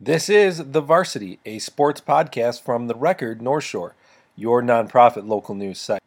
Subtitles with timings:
[0.00, 3.96] This is The Varsity, a sports podcast from The Record North Shore,
[4.36, 6.00] your nonprofit local news site.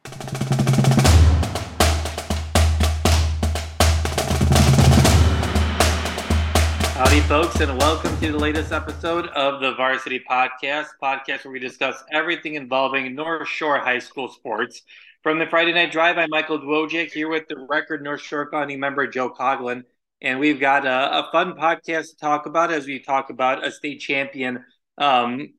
[6.96, 11.60] Howdy, folks, and welcome to the latest episode of the Varsity Podcast, podcast where we
[11.60, 14.84] discuss everything involving North Shore High School sports.
[15.21, 18.80] From the Friday Night Drive, I'm Michael Dwojik here with the record North Shore founding
[18.80, 19.84] member Joe Coughlin,
[20.21, 23.71] and we've got a, a, fun podcast to talk about as we talk about a
[23.71, 24.63] state champion
[24.97, 25.53] um,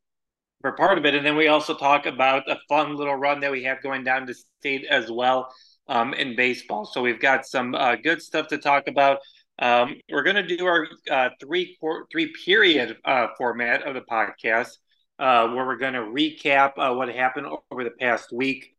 [0.61, 3.51] for part of it, and then we also talk about a fun little run that
[3.51, 5.53] we have going down to state as well
[5.89, 6.85] um, in baseball.
[6.85, 9.19] So we've got some uh, good stuff to talk about.
[9.59, 11.77] Um, we're going to do our uh, three
[12.11, 14.71] three period uh, format of the podcast,
[15.19, 18.77] uh, where we're going to recap uh, what happened over the past week.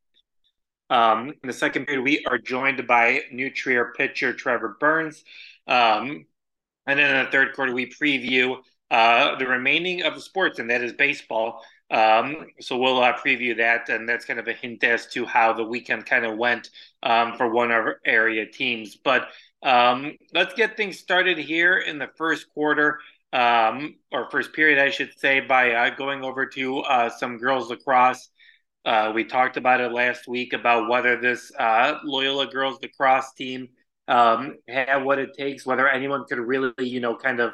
[0.90, 5.24] Um, in the second period, we are joined by New Trier pitcher Trevor Byrnes,
[5.68, 6.26] um,
[6.86, 8.58] and then in the third quarter, we preview
[8.92, 11.64] uh, the remaining of the sports, and that is baseball.
[11.90, 15.54] Um, so we'll uh, preview that, and that's kind of a hint as to how
[15.54, 16.70] the weekend kind of went
[17.04, 18.96] um, for one of our area teams.
[18.96, 19.30] But
[19.62, 23.00] um, let's get things started here in the first quarter,
[23.32, 27.70] um, or first period, I should say, by uh, going over to uh, some girls
[27.70, 28.30] lacrosse.
[28.86, 33.70] Uh, we talked about it last week about whether this uh, Loyola girls lacrosse team
[34.08, 37.54] um, had what it takes, whether anyone could really, you know, kind of,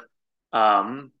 [0.52, 1.12] um,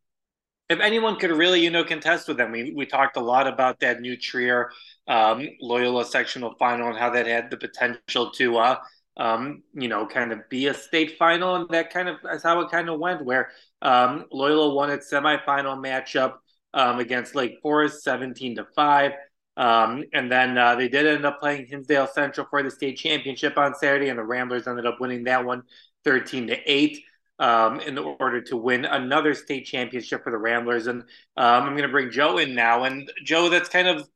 [0.68, 2.52] if anyone could really, you know, contest with them.
[2.52, 4.70] We, we talked a lot about that new Trier
[5.08, 8.76] um, Loyola sectional final and how that had the potential to uh,
[9.16, 12.60] um, you know, kind of be a state final, and that kind of that's how
[12.60, 13.24] it kind of went.
[13.24, 13.50] Where
[13.82, 16.34] um, Loyola won its semifinal matchup
[16.72, 19.12] um, against Lake Forest, seventeen to five,
[19.60, 23.58] um, and then uh, they did end up playing Hinsdale Central for the state championship
[23.58, 25.62] on Saturday, and the Ramblers ended up winning that one
[26.04, 27.04] 13 to eight.
[27.38, 30.88] Um, in order to win another state championship for the Ramblers.
[30.88, 31.00] And
[31.38, 32.84] um, I'm going to bring Joe in now.
[32.84, 34.06] And Joe, that's kind of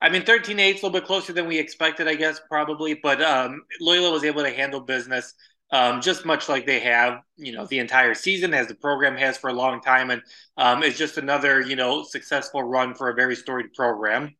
[0.00, 2.94] I mean, 13 8 is a little bit closer than we expected, I guess, probably.
[2.94, 5.34] But um, Loyola was able to handle business
[5.70, 9.36] um, just much like they have, you know, the entire season, as the program has
[9.36, 10.10] for a long time.
[10.10, 10.22] And
[10.56, 14.34] um, it's just another, you know, successful run for a very storied program.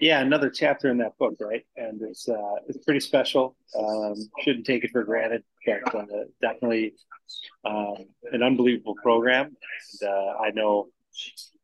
[0.00, 1.64] Yeah, another chapter in that book, right?
[1.76, 3.56] And it's uh, it's pretty special.
[3.78, 6.94] Um, shouldn't take it for granted, but uh, definitely
[7.64, 9.46] um, an unbelievable program.
[10.00, 10.88] And uh, I know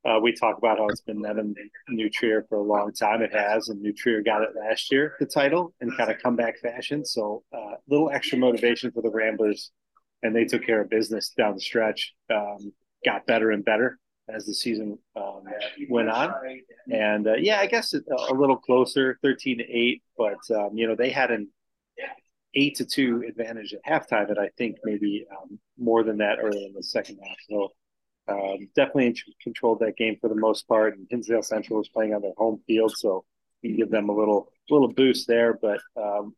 [0.04, 1.54] uh, we talk about how it's been Nevin
[1.88, 3.22] New Trier for a long time.
[3.22, 6.58] It has, and New Trier got it last year, the title, in kind of comeback
[6.60, 7.04] fashion.
[7.04, 9.70] So a uh, little extra motivation for the Ramblers,
[10.22, 12.14] and they took care of business down the stretch.
[12.30, 12.72] Um,
[13.04, 15.42] got better and better as the season um,
[15.88, 16.32] went on,
[16.90, 20.02] and uh, yeah, I guess it, a little closer, thirteen to eight.
[20.16, 21.48] But um, you know, they had an
[22.54, 26.64] eight to two advantage at halftime, and I think maybe um, more than that early
[26.64, 27.36] in the second half.
[27.48, 27.68] So
[28.28, 30.96] um, definitely controlled that game for the most part.
[30.96, 33.24] And Hinsdale Central was playing on their home field, so
[33.62, 35.58] you give them a little little boost there.
[35.60, 36.34] But um,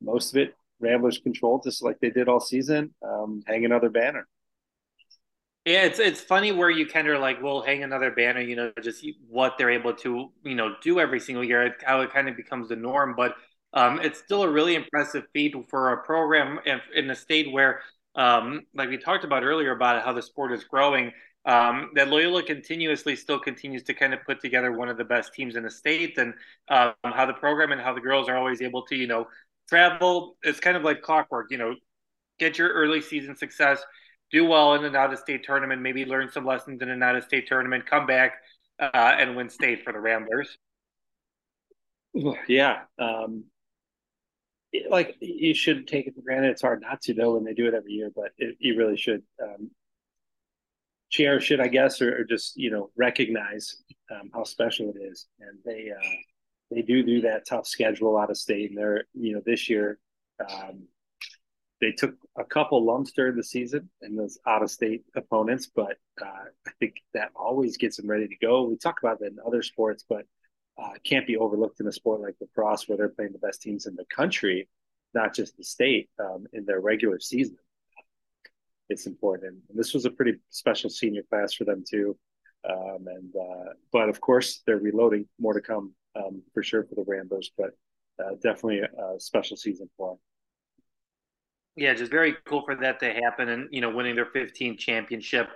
[0.00, 2.94] most of it, Ramblers controlled just like they did all season.
[3.02, 4.26] Um, hang another banner.
[5.68, 8.72] Yeah, it's it's funny where you kind of like, will hang another banner, you know,
[8.82, 12.36] just what they're able to, you know, do every single year, how it kind of
[12.36, 13.14] becomes the norm.
[13.14, 13.34] But
[13.74, 16.58] um, it's still a really impressive feat for a program
[16.94, 17.82] in, a state where
[18.14, 21.12] um, like we talked about earlier about how the sport is growing,
[21.44, 25.34] um, that Loyola continuously still continues to kind of put together one of the best
[25.34, 26.32] teams in the state, and
[26.70, 29.26] um, how the program and how the girls are always able to, you know,
[29.68, 30.38] travel.
[30.42, 31.74] It's kind of like clockwork, you know,
[32.38, 33.84] get your early season success,
[34.30, 37.16] do well in an out of state tournament, maybe learn some lessons in an out
[37.16, 38.34] of state tournament, come back
[38.78, 40.56] uh, and win state for the Ramblers.
[42.46, 42.80] Yeah.
[42.98, 43.44] Um,
[44.90, 46.50] like you should take it for granted.
[46.50, 48.96] It's hard not to though when they do it every year, but it, you really
[48.96, 49.70] should um,
[51.10, 55.26] cherish it, I guess, or, or, just you know recognize um, how special it is.
[55.40, 56.16] And they uh,
[56.70, 59.98] they do do that tough schedule out of state, and they're you know this year
[60.40, 60.86] um,
[61.80, 65.96] they took a couple lumps during the season and those out of state opponents, but
[66.20, 68.64] uh, I think that always gets them ready to go.
[68.64, 70.24] We talk about that in other sports, but
[70.80, 73.86] uh, can't be overlooked in a sport like lacrosse where they're playing the best teams
[73.86, 74.68] in the country,
[75.14, 77.56] not just the state, um, in their regular season.
[78.88, 79.62] It's important.
[79.68, 82.16] And this was a pretty special senior class for them too.
[82.68, 85.26] Um, and uh, but of course they're reloading.
[85.38, 87.70] More to come um, for sure for the Ramblers, but
[88.18, 90.18] uh, definitely a, special season for them.
[91.78, 95.48] Yeah, just very cool for that to happen, and you know, winning their 15th championship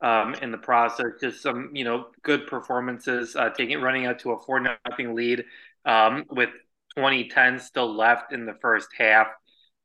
[0.00, 1.06] um, in the process.
[1.20, 5.44] Just some, you know, good performances, uh, taking running out to a four nothing lead
[5.84, 6.50] um, with
[6.96, 9.28] 2010 still left in the first half.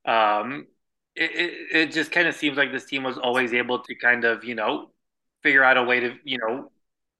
[0.06, 0.68] Um,
[1.15, 4.25] it, it, it just kind of seems like this team was always able to kind
[4.25, 4.92] of, you know,
[5.44, 6.71] figure out a way to you know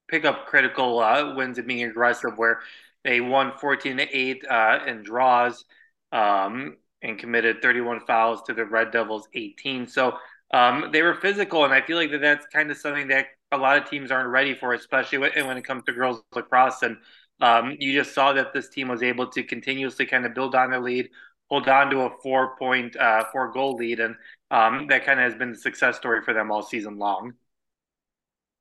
[0.10, 2.38] pick up critical uh, wins and being aggressive.
[2.38, 2.62] Where
[3.04, 5.66] they won fourteen to eight uh, in draws
[6.12, 9.88] um, and committed thirty one fouls to the Red Devils eighteen.
[9.88, 10.18] So
[10.52, 13.58] um, they were physical, and I feel like that that's kind of something that a
[13.58, 16.84] lot of teams aren't ready for, especially when, when it comes to girls lacrosse.
[16.84, 16.98] And
[17.42, 20.72] um, you just saw that this team was able to continuously kind of build on
[20.72, 21.10] their lead,
[21.50, 24.16] hold on to a four point, uh, four goal lead, and
[24.52, 27.34] um, that kind of has been the success story for them all season long.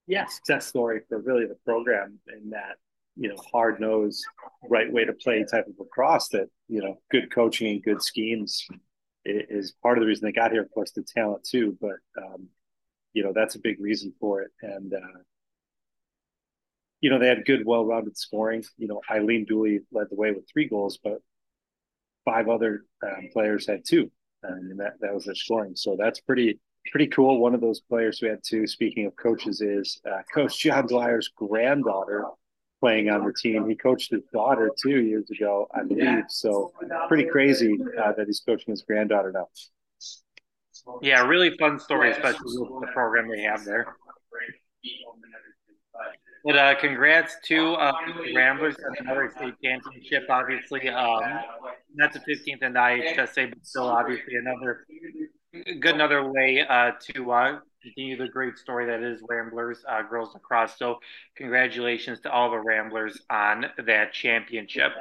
[0.07, 2.77] Yeah, success story for really the program in that
[3.19, 4.25] you know hard nosed,
[4.71, 6.29] right way to play type of lacrosse.
[6.29, 8.67] That you know, good coaching and good schemes
[9.25, 10.63] is part of the reason they got here.
[10.63, 12.49] Of course, the talent too, but um,
[13.13, 14.51] you know that's a big reason for it.
[14.63, 15.19] And uh,
[17.01, 18.65] you know they had good, well-rounded scoring.
[18.77, 21.19] You know, Eileen Dooley led the way with three goals, but
[22.25, 24.13] five other um, players had two,
[24.45, 25.75] and that that was their scoring.
[25.75, 26.61] So that's pretty
[26.93, 27.41] pretty cool.
[27.41, 28.69] One of those players who had two.
[28.69, 32.25] Speaking of coaches, is uh, Coach John Dwyer's granddaughter
[32.81, 33.69] playing on the team.
[33.69, 36.25] He coached his daughter two years ago, I believe.
[36.29, 36.73] So
[37.09, 39.49] pretty crazy uh, that he's coaching his granddaughter now.
[41.03, 43.95] Yeah, really fun story, especially with the program they have there.
[46.45, 47.93] But uh, congrats to uh,
[48.25, 50.23] the Ramblers and another state championship.
[50.31, 51.21] Obviously, um,
[51.97, 54.87] that's a 15th in the IHSA, but still, obviously, another
[55.81, 60.35] good another way uh, to uh, continue the great story that is Ramblers uh, girls
[60.35, 60.77] lacrosse.
[60.79, 60.99] So,
[61.37, 64.93] congratulations to all the Ramblers on that championship.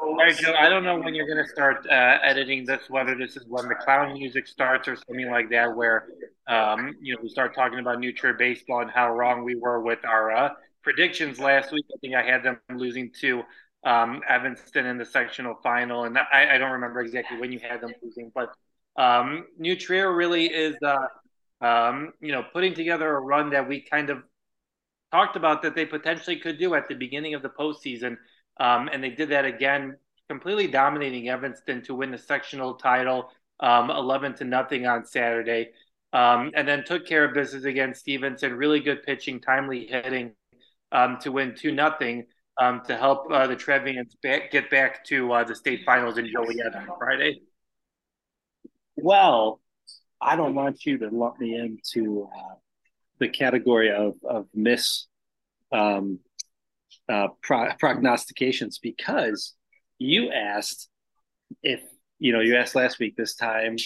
[0.00, 0.54] All right, Joe.
[0.58, 2.88] I don't know when you're going to start uh, editing this.
[2.88, 6.08] Whether this is when the clown music starts or something like that, where
[6.46, 10.04] um, you know we start talking about New baseball and how wrong we were with
[10.04, 10.50] our uh,
[10.82, 11.84] predictions last week.
[11.92, 13.42] I think I had them losing to
[13.84, 17.82] um, Evanston in the sectional final, and I, I, don't remember exactly when you had
[17.82, 18.54] them losing, but
[18.96, 20.74] um, really is.
[20.82, 21.06] Uh,
[21.60, 24.22] um, you know, putting together a run that we kind of
[25.12, 28.16] talked about that they potentially could do at the beginning of the postseason.
[28.58, 29.96] Um, and they did that again,
[30.28, 33.30] completely dominating Evanston to win the sectional title,
[33.60, 35.70] um, 11 to nothing on Saturday.
[36.12, 38.54] Um, and then took care of business against Stevenson.
[38.54, 40.32] Really good pitching, timely hitting
[40.92, 42.26] um, to win 2 nothing
[42.60, 46.28] um, to help uh, the Trevians back, get back to uh, the state finals in
[46.30, 47.40] Joliet on Friday.
[48.96, 49.60] Well,
[50.24, 52.54] I don't want you to lump me into uh,
[53.18, 55.06] the category of of miss
[55.70, 56.20] um,
[57.08, 59.54] uh, pro- prognostications because
[59.98, 60.88] you asked
[61.62, 61.80] if
[62.18, 63.76] you know you asked last week this time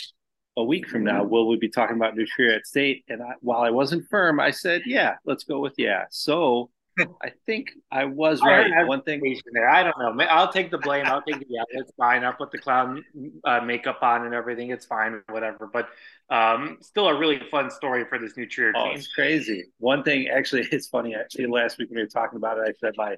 [0.56, 3.04] a week from now will we be talking about New Trier at State?
[3.08, 6.04] And I, while I wasn't firm I said yeah let's go with yeah.
[6.10, 6.70] So
[7.22, 8.86] I think I was right.
[8.86, 9.20] One thing
[9.52, 10.24] there, I don't know.
[10.24, 11.06] I'll take the blame.
[11.06, 11.62] I'll take the yeah.
[11.70, 12.24] It's fine.
[12.24, 13.04] I'll put the clown
[13.44, 14.70] uh, makeup on and everything.
[14.70, 15.68] It's fine, whatever.
[15.72, 15.88] But
[16.30, 18.96] um, still a really fun story for this New Trier oh, team.
[18.96, 19.66] It's crazy.
[19.78, 21.14] One thing, actually, it's funny.
[21.14, 23.16] Actually, last week when we were talking about it, I said my,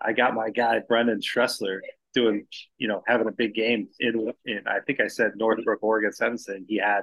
[0.00, 1.78] I got my guy Brendan Stressler
[2.14, 2.46] doing,
[2.78, 6.64] you know, having a big game in, in I think I said Northbrook, Oregon, Evanston.
[6.68, 7.02] He had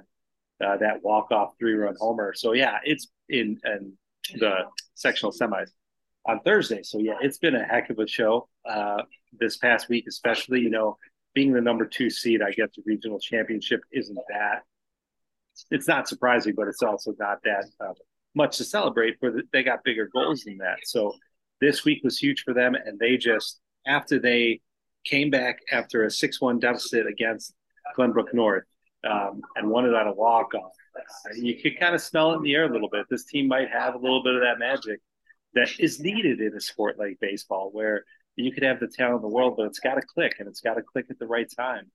[0.63, 2.33] uh, that walk off three run homer.
[2.35, 3.93] So yeah, it's in and
[4.35, 4.65] the
[4.95, 5.69] sectional semis
[6.27, 6.83] on Thursday.
[6.83, 9.03] So yeah, it's been a heck of a show uh,
[9.39, 10.97] this past week, especially you know
[11.33, 12.41] being the number two seed.
[12.41, 14.63] I guess the regional championship isn't that.
[15.71, 17.93] It's not surprising, but it's also not that uh,
[18.35, 19.19] much to celebrate.
[19.19, 20.77] For the, they got bigger goals than that.
[20.83, 21.13] So
[21.61, 24.61] this week was huge for them, and they just after they
[25.05, 27.53] came back after a six-one deficit against
[27.97, 28.65] Glenbrook North
[29.09, 30.73] um, and won it on a walk-off.
[31.35, 33.05] You could kind of smell it in the air a little bit.
[33.09, 34.99] This team might have a little bit of that magic
[35.57, 38.03] that is needed in a sport like baseball, where
[38.35, 40.61] you could have the talent in the world, but it's got to click and it's
[40.61, 41.91] got to click at the right time.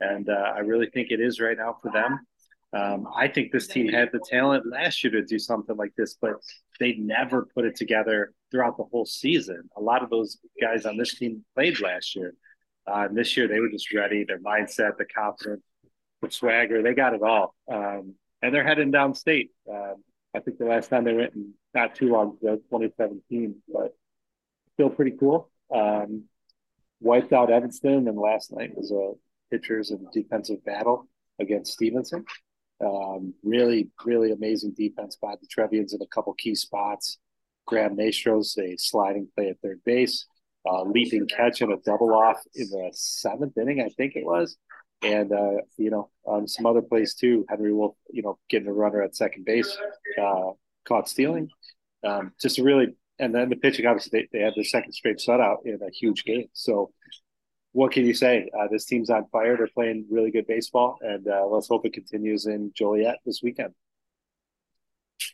[0.00, 2.18] And uh, I really think it is right now for them.
[2.72, 6.16] Um, I think this team had the talent last year to do something like this,
[6.20, 6.32] but
[6.80, 9.68] they never put it together throughout the whole season.
[9.76, 12.34] A lot of those guys on this team played last year.
[12.86, 15.62] Uh, and this year they were just ready, their mindset, the confidence,
[16.20, 17.54] the swagger, they got it all.
[17.72, 19.50] Um, and they're heading downstate.
[19.70, 20.02] Um,
[20.34, 21.32] I think the last time they went
[21.74, 23.96] not too long ago, 2017, but
[24.74, 25.50] still pretty cool.
[25.74, 26.24] Um,
[27.00, 29.12] wiped out Evanston, and last night was a
[29.50, 32.24] pitchers and defensive battle against Stevenson.
[32.84, 37.18] Um, really, really amazing defense by the Trevians in a couple key spots.
[37.66, 40.26] Graham Nastros, a sliding play at third base,
[40.68, 44.56] uh, leaping catch and a double off in the seventh inning, I think it was.
[45.04, 46.10] And, uh, you know,
[46.46, 47.44] some other plays too.
[47.48, 49.76] Henry Wolf, you know, getting a runner at second base,
[50.20, 50.50] uh,
[50.86, 51.48] caught stealing.
[52.04, 55.18] Um, just a really, and then the pitching, obviously, they, they had their second straight
[55.18, 56.46] shutout in a huge game.
[56.52, 56.92] So,
[57.72, 58.48] what can you say?
[58.58, 59.56] Uh, this team's on fire.
[59.56, 63.74] They're playing really good baseball, and uh, let's hope it continues in Joliet this weekend.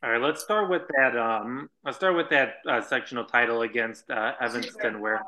[0.03, 1.17] All right, let's start with that.
[1.17, 5.23] Um, let's start with that uh, sectional title against uh, Evanston, where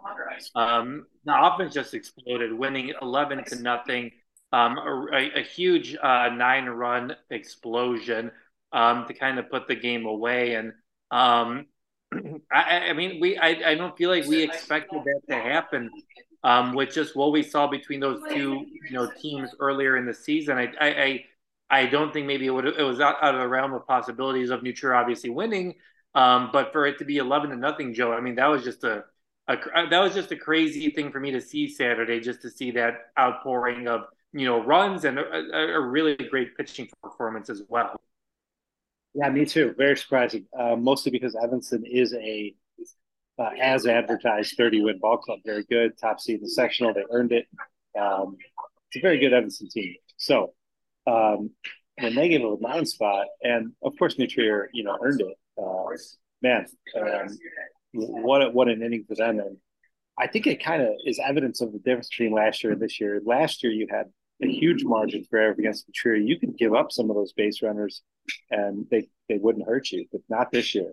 [0.55, 4.13] um, the offense just exploded, winning eleven to nothing.
[4.53, 8.31] Um, a, a, huge uh, nine-run explosion
[8.71, 10.75] um, to kind of put the game away, and
[11.11, 11.67] um,
[12.53, 15.91] I, I, mean, we I, I don't feel like we expected that to happen
[16.45, 20.15] um, with just what we saw between those two you know teams earlier in the
[20.15, 20.59] season.
[20.59, 21.25] I I,
[21.71, 24.51] I don't think maybe it would it was out, out of the realm of possibilities
[24.51, 25.75] of New obviously winning,
[26.15, 28.85] um, but for it to be eleven to nothing, Joe, I mean that was just
[28.85, 29.05] a,
[29.49, 29.57] a
[29.91, 33.13] that was just a crazy thing for me to see Saturday, just to see that
[33.19, 34.03] outpouring of
[34.33, 38.01] you know runs and a, a really great pitching performance as well.
[39.15, 39.75] Yeah, me too.
[39.77, 40.47] Very surprising.
[40.59, 42.55] Uh, mostly because Evanston is a
[43.39, 45.41] uh, as advertised 30 win ball club.
[45.45, 45.99] Very good.
[45.99, 46.95] Top seed in the sectional.
[46.95, 47.47] They earned it.
[47.99, 48.37] Um,
[48.89, 49.95] it's a very good Evanston team.
[50.17, 50.55] So
[51.07, 51.51] um,
[51.99, 55.21] when they gave up a nine spot, and of course New Trier, you know, earned
[55.21, 55.37] it.
[55.59, 55.97] Uh,
[56.43, 56.67] man,
[56.99, 57.29] um,
[57.93, 59.59] what what an inning for them, and
[60.19, 63.01] I think it kind of is evidence of the difference between last year and this
[63.01, 63.21] year.
[63.25, 64.07] Last year you had
[64.43, 66.17] a huge margin for error against Trier.
[66.17, 68.03] You could give up some of those base runners,
[68.51, 70.93] and they they wouldn't hurt you, but not this year.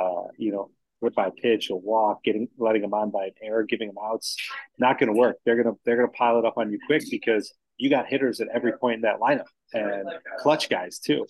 [0.00, 0.70] Uh, you know,
[1.00, 4.36] with by pitch, a walk, getting letting them on by an error, giving them outs,
[4.78, 5.36] not going to work.
[5.44, 8.48] They're gonna they're gonna pile it up on you quick because you got hitters at
[8.54, 10.08] every point in that lineup and
[10.38, 11.26] clutch guys too.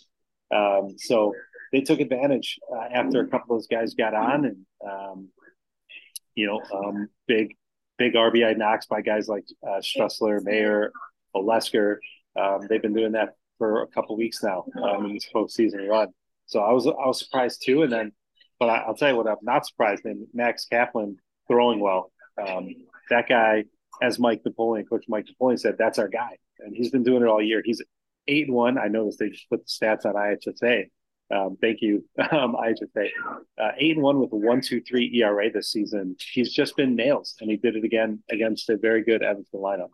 [0.55, 1.33] Um, so
[1.73, 5.29] they took advantage uh, after a couple of those guys got on, and um,
[6.35, 7.57] you know, um, big
[7.99, 10.93] big RBI knocks by guys like uh, Strussler, Mayer,
[11.35, 11.97] Olesker.
[12.39, 16.09] Um, they've been doing that for a couple weeks now um, in this postseason run.
[16.47, 18.13] So I was I was surprised too, and then,
[18.59, 21.17] but I, will tell you what I'm not surprised in Max Kaplan
[21.49, 22.13] throwing well.
[22.41, 22.69] Um,
[23.11, 23.65] that guy
[24.01, 27.29] as Mike Napoleon, Coach Mike Napoleon said, that's our guy, and he's been doing it
[27.29, 27.63] all year.
[27.65, 27.83] He's
[28.29, 28.79] eight and one.
[28.79, 30.87] I noticed they just put the stats on IHSA.
[31.31, 33.09] Um, thank you, um, IHSA.
[33.59, 36.17] Uh, eight and one with a one two three ERA this season.
[36.33, 39.91] He's just been nails, and he did it again against a very good Evanston lineup.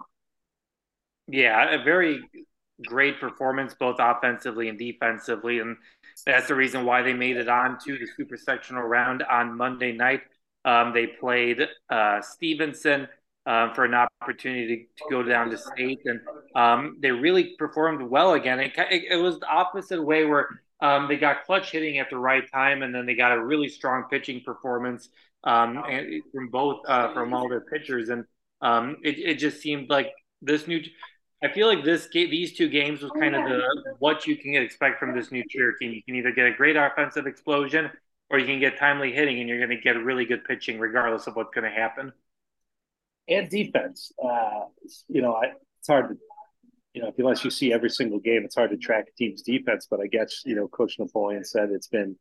[1.28, 2.22] Yeah, a very
[2.86, 5.76] great performance both offensively and defensively, and
[6.26, 9.92] that's the reason why they made it on to the super sectional round on Monday
[9.92, 10.22] night.
[10.64, 13.08] Um, they played uh, Stevenson
[13.46, 16.20] um, for an opportunity to, to, go down to state, and
[16.54, 18.60] um, they really performed well again.
[18.60, 20.48] It, it, it was the opposite way where
[20.80, 23.68] um, they got clutch hitting at the right time, and then they got a really
[23.68, 25.08] strong pitching performance
[25.44, 25.82] um,
[26.34, 28.24] from both uh, from all their pitchers, and
[28.60, 30.80] um, it, it just seemed like this new.
[31.42, 33.62] I feel like this game, these two games was kind of the
[34.00, 35.92] what you can expect from this new Trier team.
[35.92, 37.90] You can either get a great offensive explosion,
[38.28, 41.26] or you can get timely hitting, and you're going to get really good pitching, regardless
[41.28, 42.12] of what's going to happen
[43.28, 44.12] and defense.
[44.22, 44.64] Uh,
[45.08, 46.16] you know, I, it's hard to,
[46.94, 49.86] you know, unless you see every single game, it's hard to track a team's defense.
[49.88, 52.16] But I guess you know, Coach Napoleon said it's been,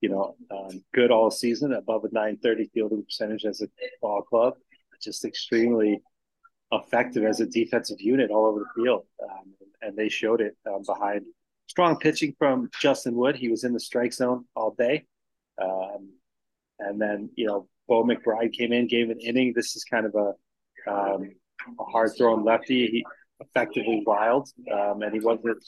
[0.00, 3.68] you know, um, good all season, above a 930 fielding percentage as a
[4.00, 4.54] ball club,
[5.00, 6.02] just extremely
[6.72, 10.82] effective as a defensive unit all over the field, um, and they showed it um,
[10.86, 11.26] behind
[11.66, 13.36] strong pitching from Justin Wood.
[13.36, 15.06] He was in the strike zone all day.
[15.62, 16.10] Um,
[16.78, 19.52] and then, you know, Bo McBride came in, gave an inning.
[19.54, 21.30] This is kind of a, um,
[21.78, 22.86] a hard throwing lefty.
[22.88, 23.04] He
[23.40, 25.64] effectively wild, um, and he wasn't.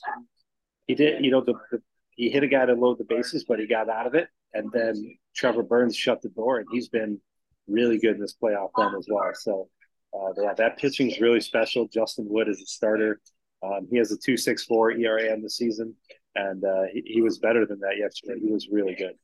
[0.86, 1.80] He did, you know, the, the,
[2.10, 4.28] he hit a guy to load the bases, but he got out of it.
[4.52, 7.20] And then Trevor Byrnes shut the door, and he's been
[7.66, 9.30] really good in this playoff run as well.
[9.34, 9.68] So,
[10.14, 11.88] uh, yeah, that pitching is really special.
[11.88, 13.20] Justin Wood is a starter.
[13.62, 15.94] Um, he has a two six four ERA in the season,
[16.34, 18.38] and uh, he, he was better than that yesterday.
[18.40, 19.14] He was really good.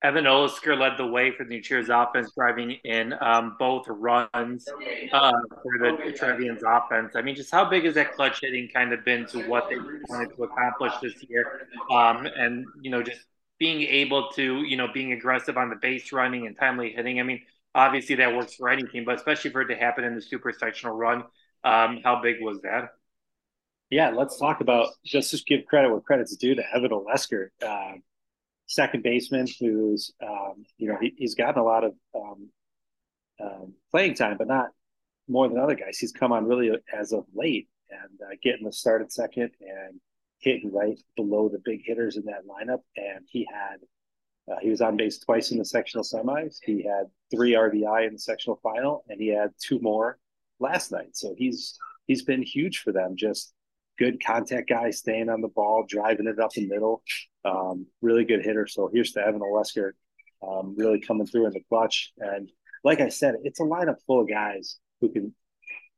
[0.00, 4.68] Evan Olesker led the way for the New Trier's offense, driving in um, both runs
[5.12, 7.16] uh, for the Trevian's offense.
[7.16, 9.76] I mean, just how big has that clutch hitting kind of been to what they
[10.08, 11.66] wanted to accomplish this year?
[11.90, 13.22] Um, and, you know, just
[13.58, 17.18] being able to, you know, being aggressive on the base running and timely hitting.
[17.18, 17.40] I mean,
[17.78, 20.52] obviously that works for any team, but especially for it to happen in the super
[20.52, 21.24] sectional run,
[21.64, 22.90] um, how big was that?
[23.90, 27.48] Yeah, let's talk about just to give credit where credit's due to Evan Olesker.
[27.66, 27.94] Uh,
[28.66, 32.50] second baseman who's um, you know he, he's gotten a lot of um,
[33.42, 34.68] um, playing time, but not
[35.26, 35.98] more than other guys.
[35.98, 40.00] He's come on really as of late and uh, getting the start at second and
[40.40, 42.80] hitting right below the big hitters in that lineup.
[42.96, 43.78] And he had
[44.50, 46.58] uh, he was on base twice in the sectional semis.
[46.62, 50.18] He had three RBI in the sectional final, and he had two more
[50.60, 51.16] last night.
[51.16, 53.16] So he's he's been huge for them.
[53.16, 53.52] Just
[53.98, 57.02] good contact guy, staying on the ball, driving it up the middle.
[57.44, 58.66] Um, really good hitter.
[58.66, 59.92] So here's to Evan Olesker,
[60.46, 62.12] um, really coming through in the clutch.
[62.18, 62.50] And
[62.84, 65.34] like I said, it's a lineup full of guys who can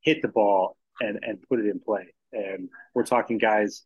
[0.01, 2.13] hit the ball and and put it in play.
[2.33, 3.85] And we're talking guys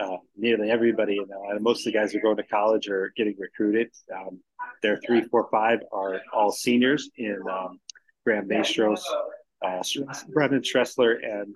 [0.00, 1.60] uh, nearly everybody in Atlanta.
[1.60, 3.90] Most of the guys are going to college or getting recruited.
[4.14, 4.40] Um,
[4.82, 7.78] their three, four, five are all seniors in um,
[8.24, 9.04] Graham Maestros,
[9.64, 9.82] uh,
[10.28, 11.54] Brendan Stressler, and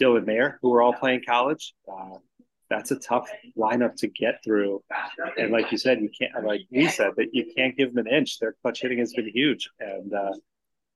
[0.00, 1.74] Dylan Mayer, who are all playing college.
[1.90, 2.18] Uh,
[2.68, 4.82] that's a tough lineup to get through.
[5.38, 8.12] And like you said, you can't, like we said, that you can't give them an
[8.12, 8.38] inch.
[8.40, 9.70] Their clutch hitting has been huge.
[9.78, 10.32] And, uh,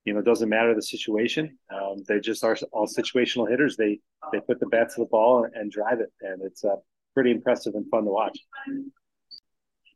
[0.04, 1.58] you know, it doesn't matter the situation.
[1.72, 3.76] Um, they just are all situational hitters.
[3.76, 4.00] They
[4.32, 6.76] they put the bat to the ball and, and drive it, and it's uh,
[7.14, 8.38] pretty impressive and fun to watch.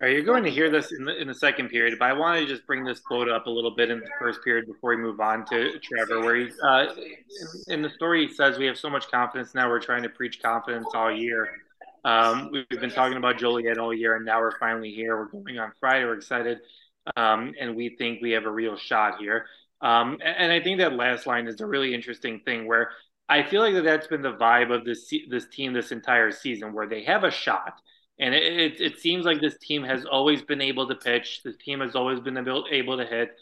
[0.00, 2.40] Are you going to hear this in the, in the second period, but I want
[2.40, 4.96] to just bring this quote up a little bit in the first period before we
[4.96, 6.86] move on to Trevor, where he, uh,
[7.68, 9.68] in, in the story, he says, We have so much confidence now.
[9.68, 11.48] We're trying to preach confidence all year.
[12.04, 15.16] Um, we've been talking about Joliet all year, and now we're finally here.
[15.16, 16.04] We're going on Friday.
[16.04, 16.58] We're excited,
[17.16, 19.46] um, and we think we have a real shot here.
[19.84, 22.92] Um, and, and, I think that last line is a really interesting thing where
[23.28, 26.72] I feel like that that's been the vibe of this this team this entire season,
[26.72, 27.82] where they have a shot,
[28.18, 31.42] and it, it, it seems like this team has always been able to pitch.
[31.44, 33.32] This team has always been able, able to hit.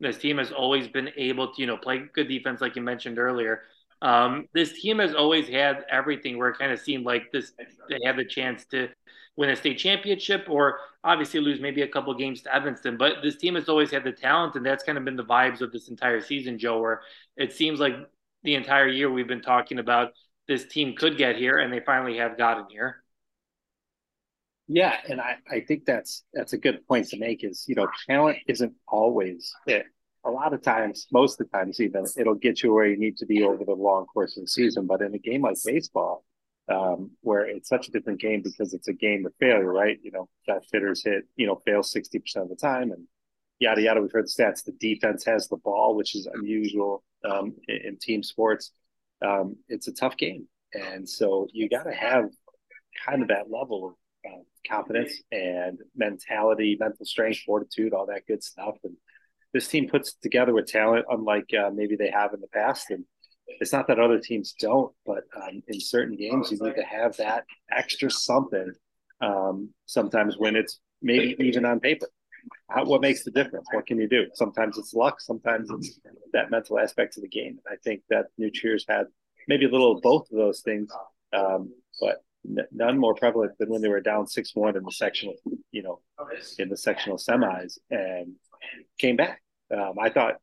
[0.00, 3.20] This team has always been able to you know play good defense, like you mentioned
[3.20, 3.62] earlier.
[4.02, 7.52] Um, this team has always had everything where it kind of seemed like this
[7.88, 8.88] they had the chance to
[9.36, 12.96] win a state championship or obviously lose maybe a couple games to Evanston.
[12.96, 15.60] But this team has always had the talent, and that's kind of been the vibes
[15.60, 17.00] of this entire season, Joe, where
[17.36, 17.94] it seems like
[18.42, 20.12] the entire year we've been talking about
[20.48, 23.02] this team could get here, and they finally have gotten here.
[24.68, 27.44] Yeah, and I, I think that's that's a good point to make.
[27.44, 29.86] Is you know talent isn't always it
[30.24, 33.16] a lot of times, most of the times even, it'll get you where you need
[33.16, 34.86] to be over the long course of the season.
[34.86, 36.24] But in a game like baseball,
[36.72, 39.98] um, where it's such a different game because it's a game of failure, right?
[40.02, 43.06] You know, that hitters hit, you know, fail 60% of the time and
[43.58, 44.00] yada, yada.
[44.00, 44.64] We've heard the stats.
[44.64, 48.72] The defense has the ball, which is unusual um, in, in, team sports.
[49.24, 50.48] Um, it's a tough game.
[50.72, 52.24] And so you got to have
[53.06, 58.42] kind of that level of uh, confidence and mentality, mental strength, fortitude, all that good
[58.42, 58.76] stuff.
[58.84, 58.94] And
[59.52, 62.90] this team puts together with talent, unlike uh, maybe they have in the past.
[62.90, 63.04] And
[63.60, 67.16] it's not that other teams don't, but um, in certain games, you need to have
[67.16, 68.72] that extra something.
[69.20, 72.08] Um, sometimes when it's maybe even on paper,
[72.68, 73.66] How, what makes the difference?
[73.72, 74.26] What can you do?
[74.34, 75.20] Sometimes it's luck.
[75.20, 76.00] Sometimes it's
[76.32, 77.58] that mental aspect of the game.
[77.64, 79.06] And I think that New Trier's had
[79.46, 80.90] maybe a little of both of those things,
[81.32, 82.24] um, but
[82.72, 85.34] none more prevalent than when they were down six one in the sectional,
[85.70, 86.00] you know,
[86.58, 88.34] in the sectional semis and
[88.98, 89.40] came back.
[89.72, 90.36] Um, I thought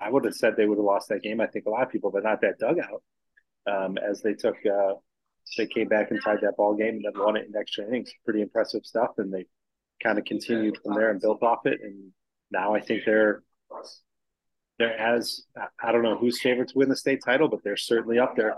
[0.00, 1.40] I would have said they would have lost that game.
[1.40, 3.02] I think a lot of people, but not that dugout.
[3.70, 4.94] Um, as they took, uh,
[5.58, 8.10] they came back and tied that ball game and then won it in extra innings.
[8.24, 9.46] Pretty impressive stuff, and they
[10.02, 11.80] kind of continued from there and built off it.
[11.82, 12.12] And
[12.50, 13.42] now I think they're
[14.78, 15.42] they're as
[15.82, 18.56] I don't know who's favorite to win the state title, but they're certainly up there.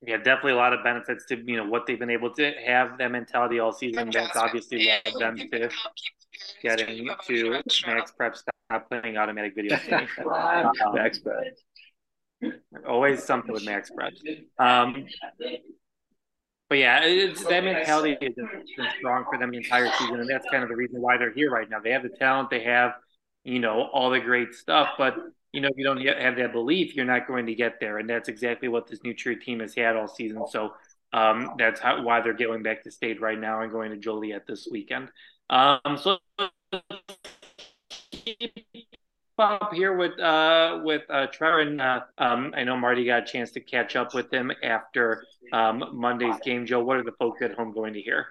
[0.00, 2.98] Yeah, definitely a lot of benefits to you know what they've been able to have
[2.98, 4.10] that mentality all season.
[4.10, 5.70] That's obviously led them to
[6.62, 10.10] getting to Max Prep stop playing automatic video games.
[10.18, 11.58] um, Max Prep.
[12.86, 14.12] Always something with Max Prep.
[14.58, 15.06] Um,
[16.68, 18.64] but yeah, it's, that mentality has been
[18.98, 21.50] strong for them the entire season, and that's kind of the reason why they're here
[21.50, 21.80] right now.
[21.80, 22.92] They have the talent, they have,
[23.42, 25.16] you know, all the great stuff, but
[25.52, 28.08] you know, if you don't have that belief, you're not going to get there, and
[28.08, 30.44] that's exactly what this New Trier team has had all season.
[30.50, 30.74] So
[31.14, 34.46] um, that's how, why they're going back to state right now and going to Joliet
[34.46, 35.08] this weekend.
[35.50, 36.18] Um, so
[39.38, 43.26] up here with uh, with uh, Trevor, and uh, um, I know Marty got a
[43.26, 46.66] chance to catch up with him after um, Monday's game.
[46.66, 48.26] Joe, what are the folks at home going to hear?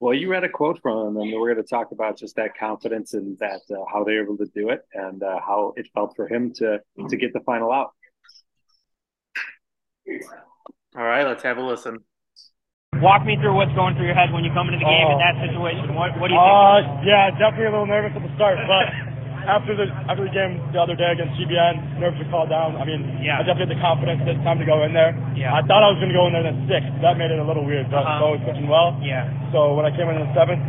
[0.00, 2.58] Well, you read a quote from him, and we're going to talk about just that
[2.58, 6.14] confidence and that uh, how they're able to do it, and uh, how it felt
[6.16, 7.92] for him to to get the final out.
[10.96, 12.04] All right, let's have a listen.
[13.02, 15.18] Walk me through what's going through your head when you come into the game in
[15.18, 15.94] that situation.
[15.94, 17.02] What, what do you think?
[17.02, 18.86] Uh, yeah, definitely a little nervous at the start, but
[19.48, 22.76] after the after the game the other day against GBN, nerves are calmed down.
[22.80, 23.40] I mean, yeah.
[23.40, 25.12] I definitely had the confidence that it's time to go in there.
[25.36, 25.52] Yeah.
[25.52, 26.90] I thought I was going to go in there in the sixth.
[27.04, 28.36] That made it a little weird, but uh-huh.
[28.36, 28.96] was pitching well.
[29.04, 29.28] Yeah.
[29.52, 30.64] So when I came in in the seventh,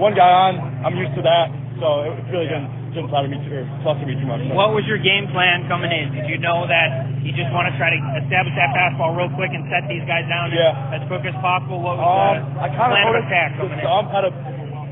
[0.00, 1.52] one guy on, I'm used to that.
[1.78, 2.64] So it really yeah.
[2.92, 4.44] Didn't didn't me too, or fluster me too much.
[4.44, 4.52] So.
[4.52, 6.12] What was your game plan coming in?
[6.12, 9.50] Did you know that you just want to try to establish that fastball real quick
[9.52, 10.96] and set these guys down yeah.
[10.96, 11.80] as quick as possible?
[11.80, 13.84] What was um, the I plan of attack coming in?
[13.88, 14.32] ump had a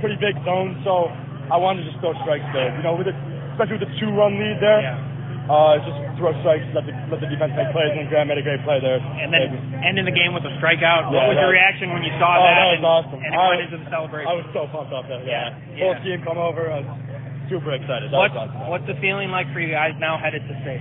[0.00, 1.12] pretty big zone, so
[1.52, 2.72] I wanted to just throw strikes there.
[2.72, 3.16] You know, with it,
[3.54, 4.80] especially with the two-run lead there.
[4.80, 5.06] Yeah.
[5.50, 8.46] Uh, just throw strikes, let the, let the defense make plays, and Graham made a
[8.46, 9.02] great play there.
[9.02, 9.50] And then
[9.82, 11.10] ending the game with a strikeout.
[11.10, 12.54] What yeah, was your reaction when you saw oh, that?
[12.54, 13.18] that was and, awesome.
[13.18, 14.30] And it went into the celebration.
[14.30, 15.18] I was so pumped up there.
[15.26, 15.50] Yeah.
[15.74, 15.90] yeah.
[15.90, 16.70] Whole team come over.
[16.70, 17.10] I was
[17.50, 18.14] super excited.
[18.14, 18.32] What's,
[18.70, 20.80] what's the feeling like for you guys now headed to state?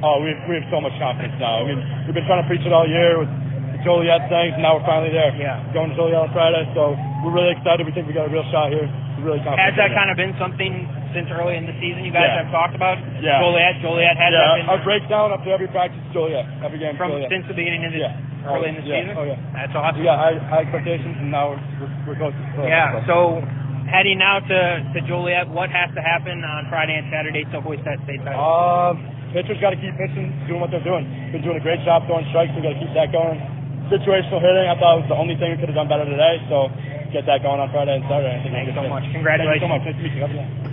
[0.00, 1.60] Oh, we we have so much confidence now.
[1.60, 3.26] I mean, we've been trying to preach it all year with
[3.74, 5.34] the Joliet things, and now we're finally there.
[5.34, 5.58] Yeah.
[5.74, 6.94] Going to Joliet on Friday, so
[7.26, 7.82] we're really excited.
[7.82, 8.86] We think we got a real shot here.
[9.18, 9.66] We're really confident.
[9.68, 12.46] Has that kind of been something since early in the season you guys Yeah.
[12.46, 12.94] have talked about?
[13.18, 13.42] Yeah.
[13.42, 16.46] Joliet, Joliet has that been Yeah, our breakdown up to every practice Joliet.
[16.62, 17.26] Every game from Joliet.
[17.34, 18.46] since the beginning of the Yeah.
[18.54, 19.02] early in the yeah.
[19.02, 19.18] season?
[19.18, 19.34] Oh, yeah.
[19.50, 19.98] That's awesome.
[19.98, 22.34] We got high, high expectations, and now we're, we're, we're close.
[22.38, 23.02] to Yeah.
[23.10, 23.42] So
[23.88, 24.58] heading now to,
[24.94, 28.38] to Joliet, what has to happen on Friday and Saturday to hoist that state title?
[28.38, 29.00] Um,
[29.32, 31.08] pitchers got to keep pitching, doing what they're doing.
[31.32, 32.52] Been doing a great job throwing strikes.
[32.52, 33.40] We got to keep that going.
[33.88, 36.36] Situational hitting, I thought was the only thing we could have done better today.
[36.52, 36.68] So
[37.12, 38.36] get that going on Friday and Saturday.
[38.36, 38.92] I think Thanks so good.
[38.92, 39.04] much.
[39.08, 39.82] Thank you so much.
[39.82, 40.20] Nice to meet you.
[40.20, 40.68] Have a good.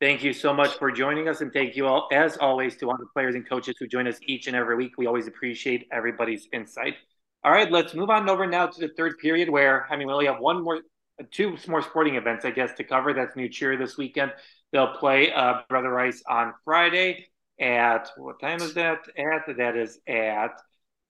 [0.00, 2.96] Thank you so much for joining us, and thank you all, as always, to all
[2.96, 4.92] the players and coaches who join us each and every week.
[4.96, 6.94] We always appreciate everybody's insight.
[7.44, 10.12] All right, let's move on over now to the third period, where I mean, we
[10.14, 10.80] only have one more,
[11.30, 13.12] two more sporting events, I guess, to cover.
[13.12, 14.32] That's New Trier this weekend.
[14.72, 17.26] They'll play uh, Brother Rice on Friday
[17.60, 19.00] at what time is that?
[19.16, 20.52] At that is at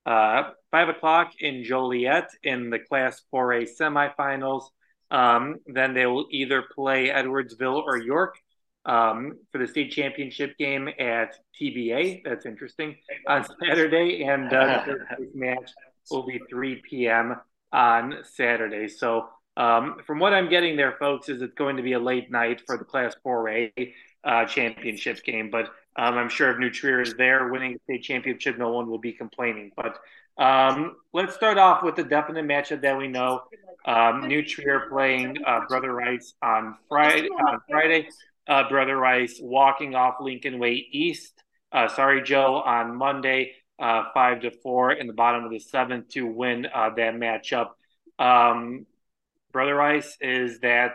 [0.07, 4.65] uh, five o'clock in Joliet in the Class 4A semifinals.
[5.11, 8.37] Um, then they will either play Edwardsville or York
[8.85, 12.23] um, for the state championship game at TBA.
[12.25, 12.97] That's interesting
[13.27, 15.71] on Saturday, and uh, the match
[16.11, 17.37] will be 3 p.m.
[17.73, 18.89] on Saturday.
[18.89, 22.31] So, um, from what I'm getting there, folks, is it's going to be a late
[22.31, 23.93] night for the Class 4A
[24.25, 25.51] uh, championship game.
[25.51, 28.89] But um, I'm sure if New Trier is there winning the state championship, no one
[28.89, 29.73] will be complaining.
[29.77, 29.99] But
[30.39, 33.43] um, let's start off with the definite matchup that we know.
[33.85, 37.29] Um, New Trier playing uh, Brother Rice on Friday.
[37.29, 38.09] On Friday,
[38.47, 41.43] uh, Brother Rice walking off Lincoln Way East.
[41.73, 46.09] Uh, sorry, Joe, on Monday, uh, five to four in the bottom of the seventh
[46.11, 47.71] to win uh, that matchup.
[48.19, 48.87] Um,
[49.53, 50.95] Brother Rice is that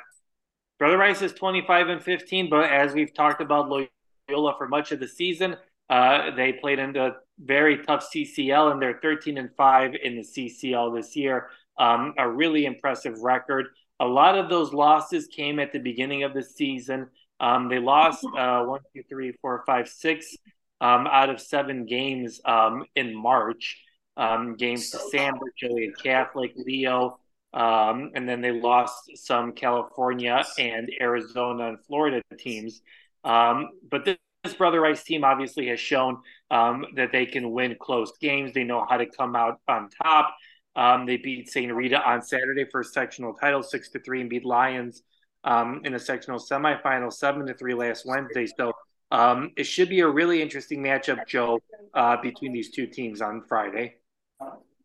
[0.78, 5.00] Brother Rice is 25 and 15, but as we've talked about Loyola for much of
[5.00, 5.56] the season,
[5.90, 10.22] uh, they played in the very tough CCL and they're 13 and 5 in the
[10.22, 11.50] CCL this year.
[11.78, 13.68] Um, a really impressive record.
[14.00, 17.08] A lot of those losses came at the beginning of the season.
[17.40, 20.36] Um, they lost uh, one, two, three, four, five, six
[20.82, 23.82] um, out of seven games um, in March.
[24.18, 27.20] Um, games to Sandburg, Joliet Catholic, Leo,
[27.56, 32.82] um, and then they lost some California and Arizona and Florida teams.
[33.24, 36.18] Um, but this, this Brother Rice team obviously has shown
[36.52, 38.54] um, that they can win close games.
[38.54, 40.36] They know how to come out on top.
[40.76, 41.74] Um, they beat St.
[41.74, 45.02] Rita on Saturday for a sectional title, six to three, and beat Lyons
[45.46, 48.48] um, in a sectional semifinal, seven to three last Wednesday.
[48.48, 48.74] So
[49.12, 51.62] um, it should be a really interesting matchup, Joe,
[51.94, 53.96] uh, between these two teams on Friday.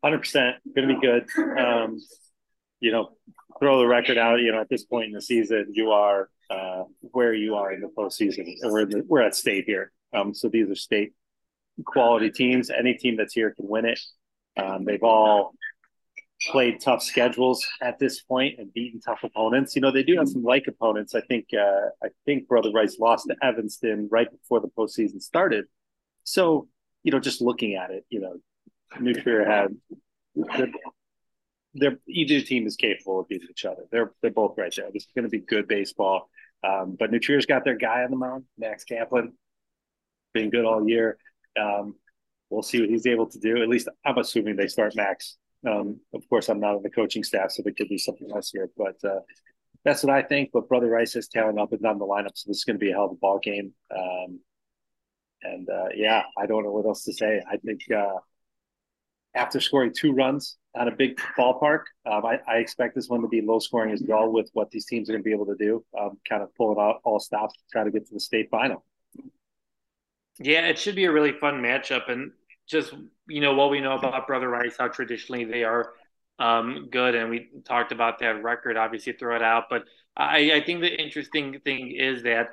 [0.01, 1.27] Hundred percent, going to be good.
[2.81, 3.11] You know,
[3.59, 4.41] throw the record out.
[4.41, 7.79] You know, at this point in the season, you are uh, where you are in
[7.79, 8.53] the postseason.
[8.63, 11.13] We're the, we're at state here, um, so these are state
[11.85, 12.69] quality teams.
[12.69, 13.99] Any team that's here can win it.
[14.57, 15.53] Um, they've all
[16.41, 19.75] played tough schedules at this point and beaten tough opponents.
[19.75, 21.13] You know, they do have some like opponents.
[21.15, 25.65] I think uh, I think Brother Rice lost to Evanston right before the postseason started.
[26.23, 26.67] So,
[27.03, 28.35] you know, just looking at it, you know,
[28.99, 29.13] New
[29.45, 29.77] had
[31.73, 33.83] they're, either team is capable of beating each other.
[33.91, 34.89] They're they're both right there.
[34.91, 36.29] This is going to be good baseball.
[36.63, 39.33] Um, but New Trier's got their guy on the mound, Max Kaplan,
[40.33, 41.17] been good all year.
[41.59, 41.95] Um,
[42.49, 43.61] we'll see what he's able to do.
[43.61, 45.37] At least I'm assuming they start Max.
[45.67, 48.51] Um, of course, I'm not on the coaching staff, so there could be something else
[48.51, 48.69] here.
[48.77, 49.21] But uh,
[49.83, 50.51] that's what I think.
[50.53, 52.83] But Brother Rice has talent up and down the lineup, so this is going to
[52.83, 53.73] be a hell of a ball game.
[53.95, 54.39] Um,
[55.43, 57.41] and uh, yeah, I don't know what else to say.
[57.49, 58.19] I think uh,
[59.33, 63.27] after scoring two runs on a big ballpark, um, I, I, expect this one to
[63.27, 65.55] be low scoring as well with what these teams are going to be able to
[65.55, 65.83] do.
[65.99, 68.85] Um, kind of pulling out all stops to try to get to the state final.
[70.39, 72.31] Yeah, it should be a really fun matchup, and
[72.67, 72.93] just
[73.27, 75.91] you know what we know about Brother Rice, how traditionally they are
[76.39, 78.77] um, good, and we talked about that record.
[78.77, 79.83] Obviously, throw it out, but
[80.15, 82.47] I, I think the interesting thing is that,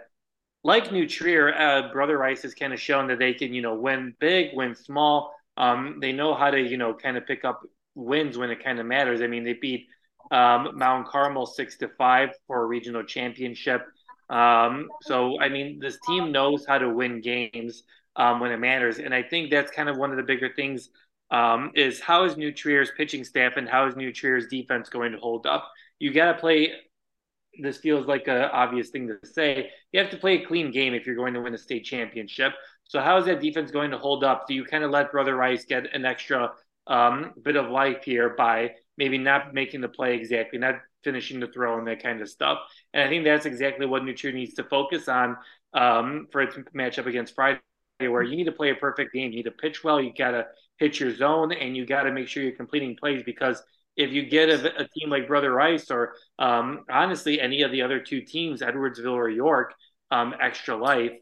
[0.65, 3.75] like New Trier, uh, Brother Rice has kind of shown that they can you know
[3.75, 5.33] win big, win small.
[5.57, 7.63] Um, they know how to you know kind of pick up
[7.95, 9.21] wins when it kind of matters.
[9.21, 9.87] I mean, they beat
[10.31, 13.83] um, Mount Carmel six to five for a regional championship.
[14.29, 17.83] Um, so I mean, this team knows how to win games
[18.17, 20.91] um, when it matters, and I think that's kind of one of the bigger things.
[21.31, 25.13] Um, is how is New Trier's pitching staff and how is New Trier's defense going
[25.13, 25.71] to hold up?
[25.99, 26.73] You got to play.
[27.61, 29.71] This feels like an obvious thing to say.
[29.93, 32.53] You have to play a clean game if you're going to win a state championship.
[32.85, 34.47] So how is that defense going to hold up?
[34.49, 36.53] Do you kind of let Brother Rice get an extra
[36.89, 41.47] um, bit of life here by maybe not making the play exactly, not finishing the
[41.49, 42.59] throw and that kind of stuff.
[42.93, 45.37] And I think that's exactly what New Trier needs to focus on
[45.75, 47.61] um, for its matchup against Friday
[48.01, 49.31] where you need to play a perfect game.
[49.31, 50.01] You need to pitch well.
[50.01, 50.47] You got to
[50.79, 53.63] hit your zone, and you got to make sure you're completing plays because
[53.97, 57.83] if you get a, a team like Brother Rice or um, honestly any of the
[57.83, 59.75] other two teams, Edwardsville or York,
[60.13, 61.13] um, Extra Life,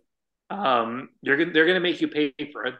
[0.50, 2.74] um, they're they're going to make you pay for it.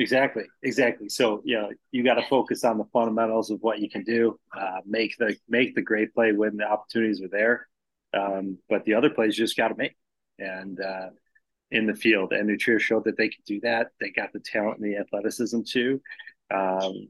[0.00, 1.08] Exactly, exactly.
[1.08, 4.38] So know you got to focus on the fundamentals of what you can do.
[4.56, 7.66] Uh, make the make the great play when the opportunities are there,
[8.14, 9.96] um, but the other plays you just got to make.
[10.38, 11.08] And uh,
[11.72, 13.88] in the field, and New Trier showed that they could do that.
[14.00, 16.00] They got the talent and the athleticism too.
[16.54, 17.08] Um,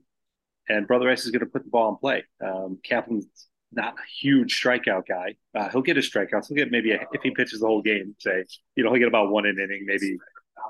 [0.68, 2.24] and Brother Rice is going to put the ball in play.
[2.44, 3.26] Um, Kaplan's
[3.72, 5.36] not a huge strikeout guy.
[5.54, 6.48] Uh, he'll get his strikeouts.
[6.48, 8.44] He'll get maybe a, if he pitches the whole game, say
[8.76, 10.16] you know he'll get about one in inning, maybe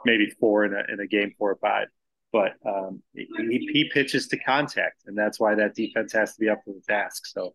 [0.04, 1.88] maybe four in a in a game, four or five
[2.32, 6.48] but um, he, he pitches to contact, and that's why that defense has to be
[6.48, 7.26] up to the task.
[7.26, 7.54] So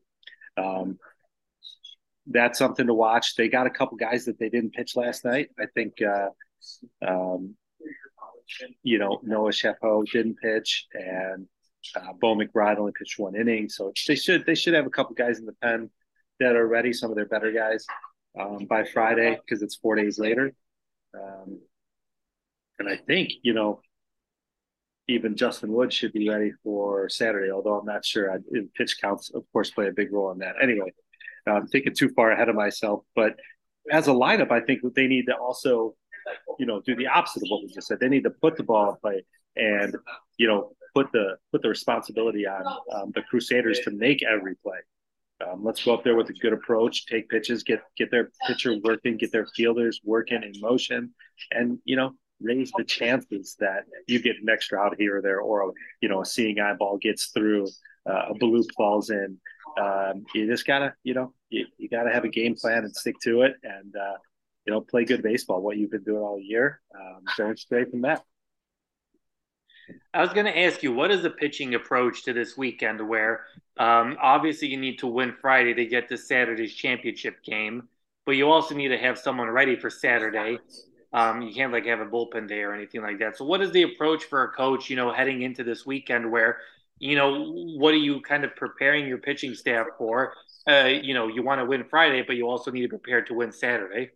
[0.57, 0.97] um,
[2.27, 3.36] that's something to watch.
[3.36, 5.49] They got a couple guys that they didn't pitch last night.
[5.59, 6.29] I think, uh,
[7.05, 7.55] um,
[8.81, 11.47] you know, Noah Chapeau didn't pitch, and
[11.95, 13.69] uh, Bo McBride only pitched one inning.
[13.69, 15.89] So they should they should have a couple guys in the pen
[16.39, 16.93] that are ready.
[16.93, 17.86] Some of their better guys
[18.39, 20.53] um, by Friday because it's four days later.
[21.13, 21.59] Um,
[22.79, 23.81] and I think you know
[25.08, 28.32] even Justin Wood should be ready for Saturday, although I'm not sure.
[28.32, 28.38] I,
[28.76, 30.56] pitch counts, of course, play a big role in that.
[30.62, 30.94] Anyway,
[31.46, 33.04] I'm thinking too far ahead of myself.
[33.16, 33.36] But
[33.92, 35.96] as a lineup, I think they need to also,
[36.58, 38.00] you know, do the opposite of what we just said.
[38.00, 39.26] They need to put the ball in play
[39.58, 39.96] and,
[40.38, 44.78] you know, put the put the responsibility on um, the Crusaders to make every play.
[45.46, 48.76] Um, let's go up there with a good approach, take pitches, get get their pitcher
[48.84, 51.13] working, get their fielders working in motion,
[51.52, 55.39] and you know raise the chances that you get an extra out here or there,
[55.39, 57.67] or you know, a seeing eyeball gets through,
[58.10, 59.38] uh, a blue falls in.
[59.80, 63.15] Um, you just gotta, you know, you, you gotta have a game plan and stick
[63.24, 64.17] to it, and uh,
[64.65, 65.62] you know, play good baseball.
[65.62, 68.24] What you've been doing all year, um, don't stray from that.
[70.13, 73.08] I was going to ask you, what is the pitching approach to this weekend?
[73.08, 73.41] Where
[73.78, 77.89] um, obviously you need to win Friday to get to Saturday's championship game,
[78.26, 80.60] but you also need to have someone ready for Saturday.
[81.13, 83.38] Um, you can't like have a bullpen day or anything like that.
[83.38, 86.58] So, what is the approach for a coach, you know, heading into this weekend where,
[86.97, 90.34] you know, what are you kind of preparing your pitching staff for?
[90.67, 93.34] Uh, you know, you want to win Friday, but you also need to prepare to
[93.36, 94.10] win Saturday.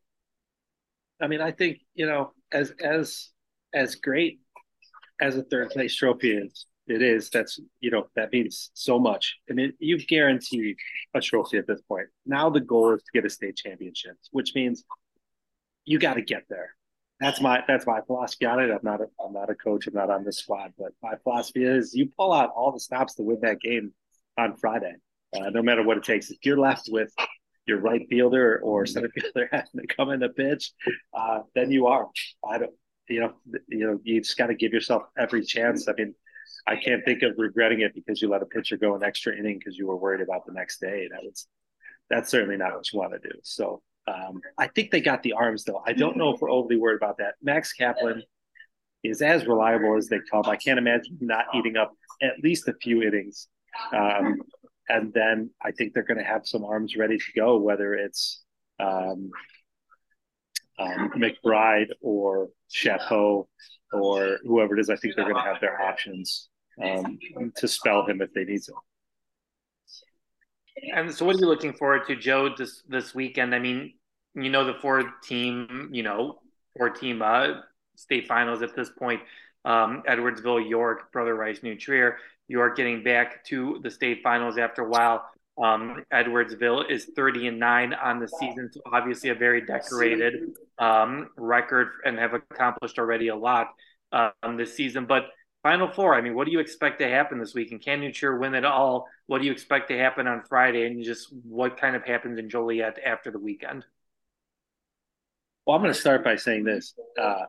[1.22, 3.30] I mean, I think you know, as as
[3.74, 4.40] as great
[5.22, 7.30] as a third place trophy is, it is.
[7.30, 9.36] That's you know, that means so much.
[9.52, 10.78] I mean, you've guaranteed
[11.14, 12.08] a trophy at this point.
[12.26, 14.84] Now the goal is to get a state championship, which means
[15.86, 16.77] you got to get there
[17.20, 18.70] that's my that's my philosophy on it.
[18.70, 19.88] I'm not a, I'm not a coach.
[19.88, 23.16] I'm not on this squad, but my philosophy is you pull out all the stops
[23.16, 23.92] to win that game
[24.38, 24.94] on Friday,
[25.36, 26.30] uh, no matter what it takes.
[26.30, 27.12] If you're left with
[27.66, 30.72] your right fielder or center fielder having to come in the pitch,
[31.14, 32.08] uh, then you are.
[32.48, 32.74] I don't.
[33.10, 33.34] You know.
[33.68, 34.00] You know.
[34.04, 35.88] You just got to give yourself every chance.
[35.88, 36.14] I mean,
[36.68, 39.58] I can't think of regretting it because you let a pitcher go an extra inning
[39.58, 41.08] because you were worried about the next day.
[41.12, 41.48] That was.
[42.10, 43.36] That's certainly not what you want to do.
[43.44, 45.82] So um, I think they got the arms though.
[45.86, 47.36] I don't know if we're overly worried about that.
[47.42, 48.24] Max Kaplan
[49.04, 50.44] is as reliable as they come.
[50.46, 53.48] I can't imagine not eating up at least a few innings.
[53.94, 54.38] Um,
[54.90, 58.44] and then I think they're going to have some arms ready to go, whether it's
[58.80, 59.30] um,
[60.80, 63.50] um, McBride or Chapeau
[63.92, 64.90] or whoever it is.
[64.90, 66.50] I think they're going to have their options
[66.82, 67.20] um,
[67.58, 68.74] to spell him if they need to.
[70.96, 73.56] And so, what are you looking forward to, Joe, this this weekend?
[73.56, 73.94] I mean,
[74.38, 76.40] you know, the four team, you know,
[76.78, 77.62] four team uh,
[77.96, 79.22] state finals at this point.
[79.66, 82.18] Um, Edwardsville, York, Brother Rice, New Trier.
[82.48, 85.26] York getting back to the state finals after a while.
[85.62, 91.30] Um, Edwardsville is 30 and 9 on the season, so obviously a very decorated um,
[91.36, 93.70] record and have accomplished already a lot
[94.12, 95.06] um, this season.
[95.06, 95.26] But
[95.64, 97.72] Final Four, I mean, what do you expect to happen this week?
[97.72, 99.08] And can New Trier win it all?
[99.26, 100.86] What do you expect to happen on Friday?
[100.86, 103.84] And just what kind of happens in Joliet after the weekend?
[105.68, 106.94] Well, I'm going to start by saying this.
[107.22, 107.44] Uh,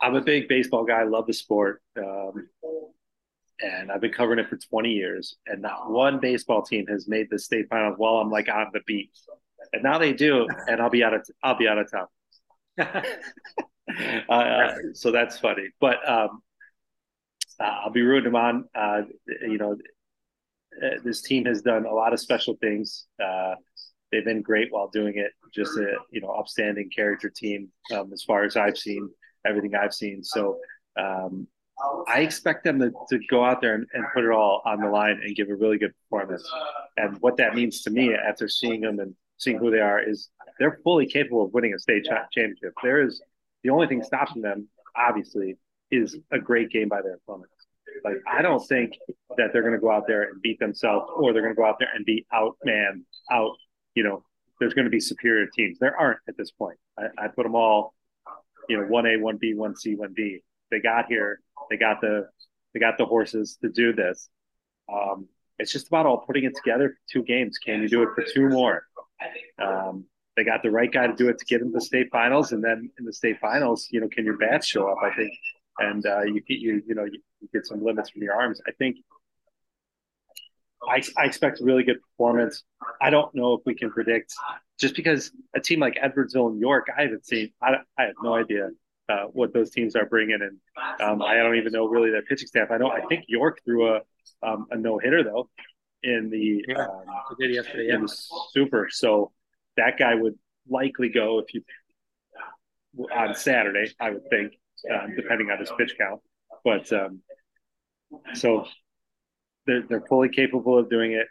[0.00, 1.82] I'm a big baseball guy, I love the sport.
[1.98, 2.48] Um,
[3.60, 7.28] and I've been covering it for 20 years, and not one baseball team has made
[7.30, 9.10] the state finals while I'm like on the beat.
[9.74, 12.06] And now they do, and I'll be out of I'll be out of town.
[14.30, 16.42] uh, so that's funny, but um,
[17.60, 18.64] uh, I'll be rooting them on.
[18.74, 19.02] Uh,
[19.42, 19.76] you know,
[20.82, 23.06] uh, this team has done a lot of special things.
[24.12, 25.32] They've been great while doing it.
[25.52, 29.08] Just a you know upstanding character team um, as far as I've seen,
[29.46, 30.22] everything I've seen.
[30.22, 30.58] So
[30.98, 31.48] um,
[32.06, 34.88] I expect them to, to go out there and, and, put it all on the
[34.88, 36.48] line and give a really good performance.
[36.96, 40.28] And what that means to me after seeing them and seeing who they are is
[40.58, 42.74] they're fully capable of winning a state championship.
[42.82, 43.22] There is
[43.64, 45.56] the only thing stopping them obviously
[45.90, 47.52] is a great game by their opponents.
[48.04, 48.96] Like I don't think
[49.36, 51.66] that they're going to go out there and beat themselves, or they're going to go
[51.66, 53.56] out there and be outman out.
[53.94, 54.24] You know,
[54.58, 55.78] there's going to be superior teams.
[55.78, 56.78] There aren't at this point.
[56.98, 57.94] I, I put them all,
[58.68, 60.42] you know, one A, one B, one C, one D.
[60.70, 61.40] They got here.
[61.70, 62.28] They got the
[62.72, 64.28] they got the horses to do this.
[64.92, 65.28] Um,
[65.58, 67.58] it's just about all putting it together for two games.
[67.58, 68.86] Can you do it for two more?
[69.58, 72.52] Um, they got the right guy to do it to get into the state finals,
[72.52, 74.98] and then in the state finals, you know, can your bats show up?
[75.02, 75.32] I think,
[75.78, 78.60] and uh, you you you know you, you get some limits from your arms.
[78.66, 78.96] I think
[80.88, 82.64] I, I expect a really good performance.
[83.00, 84.34] I don't know if we can predict
[84.78, 87.52] just because a team like Edwardsville and York, I haven't seen.
[87.62, 88.70] I, I have no idea
[89.08, 90.58] uh, what those teams are bringing, and
[91.00, 92.70] um, I don't even know really their pitching staff.
[92.70, 94.00] I know I think York threw a
[94.42, 95.48] um, a no hitter though
[96.02, 97.04] in the yeah, um,
[97.38, 97.88] did yesterday.
[97.88, 98.04] Yeah.
[98.50, 98.88] super.
[98.90, 99.32] So
[99.76, 100.34] that guy would
[100.68, 101.62] likely go if you
[103.14, 103.92] on Saturday.
[104.00, 104.52] I would think,
[104.92, 106.20] um, depending on his pitch count.
[106.64, 107.20] But um,
[108.34, 108.66] so
[109.66, 111.26] they're they're fully capable of doing it.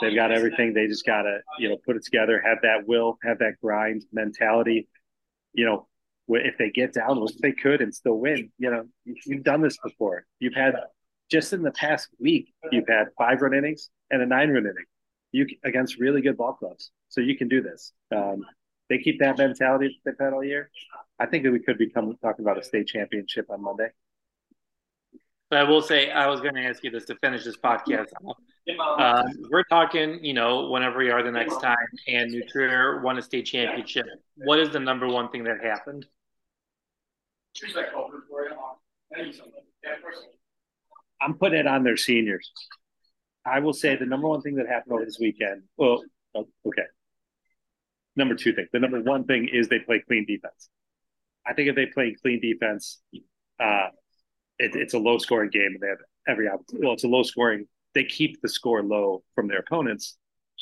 [0.00, 0.74] They've got everything.
[0.74, 4.88] They just gotta you know put it together, have that will, have that grind mentality.
[5.52, 5.86] You know,
[6.28, 8.50] if they get down, which they could and still win.
[8.58, 10.24] You know, you've done this before.
[10.38, 10.74] You've had
[11.30, 14.84] just in the past week, you've had five run innings and a nine run inning.
[15.32, 17.92] You against really good ball clubs, so you can do this.
[18.14, 18.44] Um,
[18.88, 20.70] they keep that mentality they've had all year.
[21.18, 23.88] I think that we could become talking about a state championship on Monday.
[25.54, 28.08] But I will say, I was going to ask you this to finish this podcast.
[28.98, 31.76] Uh, we're talking, you know, whenever we are the next time,
[32.08, 34.04] and New Trier won a state championship.
[34.36, 36.06] What is the number one thing that happened?
[41.22, 42.50] I'm putting it on their seniors.
[43.46, 45.62] I will say the number one thing that happened over this weekend.
[45.76, 46.02] Well,
[46.34, 46.82] oh, okay.
[48.16, 48.66] Number two thing.
[48.72, 50.68] The number one thing is they play clean defense.
[51.46, 53.00] I think if they play clean defense,
[53.60, 53.90] uh,
[54.58, 56.84] it, it's a low scoring game and they have every opportunity.
[56.84, 57.66] Well, it's a low scoring.
[57.94, 60.16] They keep the score low from their opponents.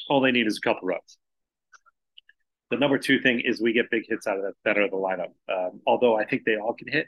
[0.09, 1.19] All they need is a couple runs.
[2.71, 4.97] The number two thing is we get big hits out of that better of the
[4.97, 5.33] lineup.
[5.53, 7.07] Um, although I think they all can hit.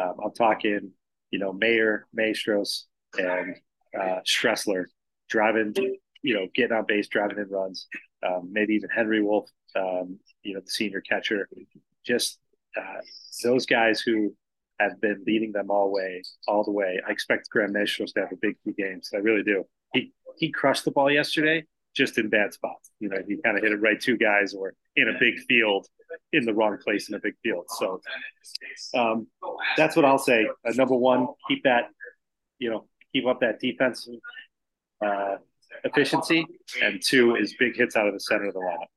[0.00, 0.90] Um, I'm talking,
[1.30, 2.86] you know, Mayer, Maestros,
[3.18, 3.56] and
[3.98, 4.84] uh, Stressler
[5.28, 5.74] driving,
[6.22, 7.86] you know, getting on base, driving in runs.
[8.26, 11.48] Um, maybe even Henry Wolf, um, you know, the senior catcher.
[12.04, 12.38] Just
[12.76, 13.00] uh,
[13.42, 14.34] those guys who
[14.80, 17.00] have been leading them all way, all the way.
[17.06, 19.10] I expect Graham Maestros to have a big two games.
[19.14, 19.64] I really do.
[19.92, 22.90] He he crushed the ball yesterday, just in bad spots.
[23.00, 25.86] You know, he kind of hit it right two guys or in a big field,
[26.32, 27.66] in the wrong place in a big field.
[27.78, 28.00] So
[28.94, 29.26] um,
[29.76, 30.48] that's what I'll say.
[30.66, 31.84] Uh, number one, keep that,
[32.58, 34.14] you know, keep up that defensive
[35.04, 35.36] uh,
[35.84, 36.46] efficiency,
[36.82, 38.88] and two is big hits out of the center of the lineup.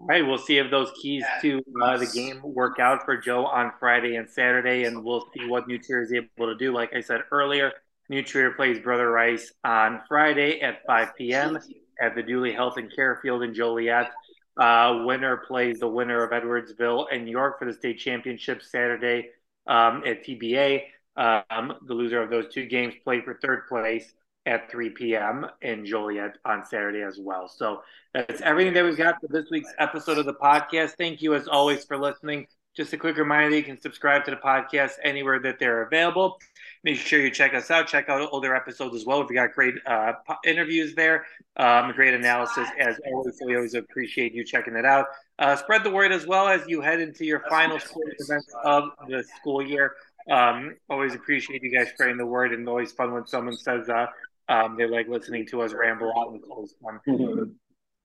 [0.00, 3.44] All right, we'll see if those keys to uh, the game work out for Joe
[3.44, 6.72] on Friday and Saturday, and we'll see what New Trier is able to do.
[6.72, 7.72] Like I said earlier,
[8.08, 11.58] New Trier plays Brother Rice on Friday at 5 p.m.
[12.00, 14.12] at the Duly Health and Care Field in Joliet.
[14.56, 19.30] Uh, winner plays the winner of Edwardsville and York for the state championship Saturday
[19.66, 20.82] um, at TBA.
[21.16, 24.12] Um, the loser of those two games play for third place
[24.48, 25.46] at 3 p.m.
[25.60, 27.48] in Joliet on Saturday as well.
[27.48, 27.82] So
[28.14, 30.92] that's everything that we've got for this week's episode of the podcast.
[30.92, 32.46] Thank you, as always, for listening.
[32.74, 36.38] Just a quick reminder you can subscribe to the podcast anywhere that they're available.
[36.82, 37.88] Make sure you check us out.
[37.88, 39.20] Check out older episodes as well.
[39.20, 40.12] We've got great uh,
[40.44, 43.38] interviews there, um, great analysis as always.
[43.44, 45.06] We always appreciate you checking it out.
[45.38, 48.90] Uh, spread the word as well as you head into your final sports events of
[49.08, 49.92] the school year.
[50.30, 54.06] Um, always appreciate you guys spreading the word, and always fun when someone says uh,
[54.48, 57.00] um, they like listening to us ramble on and close one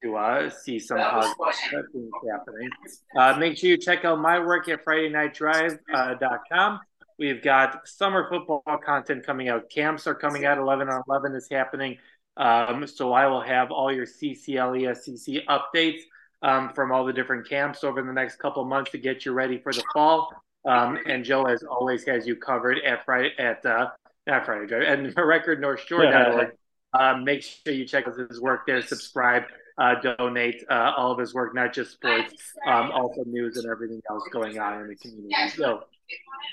[0.04, 2.70] to uh, see some positive things happening.
[3.18, 6.74] Uh, make sure you check out my work at FridayNightDrive.com.
[6.74, 6.78] Uh,
[7.20, 9.70] We've got summer football content coming out.
[9.70, 10.58] Camps are coming out.
[10.58, 11.98] 11 on 11 is happening.
[12.38, 16.02] Um, so I will have all your CCLESCC updates
[16.42, 19.60] um, from all the different camps over the next couple months to get you ready
[19.60, 20.34] for the fall.
[20.66, 23.90] Um, and Joe, as always, has you covered at Friday at uh,
[24.28, 26.52] not Friday Drive, and Record North recordnorthshore.org.
[27.00, 29.44] Um, make sure you check out his work there, subscribe,
[29.78, 34.02] uh, donate uh, all of his work, not just sports, um, also news and everything
[34.10, 35.34] else going on in the community.
[35.56, 35.86] So,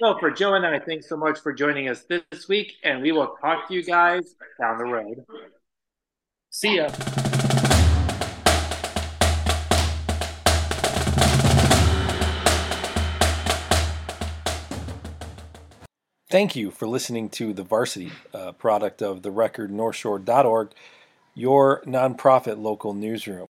[0.00, 3.12] so for Joe and I, thanks so much for joining us this week, and we
[3.12, 5.24] will talk to you guys down the road.
[6.48, 6.88] See ya.
[16.30, 20.70] Thank you for listening to The Varsity, a product of the record northshore.org,
[21.34, 23.48] your nonprofit local newsroom.